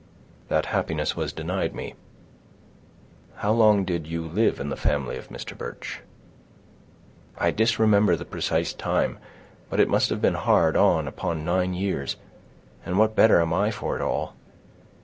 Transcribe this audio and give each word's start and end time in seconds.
"That 0.47 0.65
happiness 0.65 1.15
was 1.15 1.31
denied 1.31 1.75
me. 1.75 1.93
How 3.35 3.51
long 3.51 3.85
did 3.85 4.07
you 4.07 4.23
live 4.27 4.59
in 4.59 4.69
the 4.69 4.75
family 4.75 5.15
of 5.15 5.29
Mr. 5.29 5.55
Birch?" 5.55 6.01
"I 7.37 7.51
disremember 7.51 8.15
the 8.15 8.25
precise 8.25 8.73
time, 8.73 9.19
but 9.69 9.79
it 9.79 9.87
must 9.87 10.09
have 10.09 10.19
been 10.19 10.33
hard 10.33 10.75
on 10.75 11.07
upon 11.07 11.45
nine 11.45 11.75
years; 11.75 12.15
and 12.83 12.97
what 12.97 13.15
better 13.15 13.39
am 13.41 13.53
I 13.53 13.69
for 13.69 13.95
it 13.95 14.01
all?" 14.01 14.33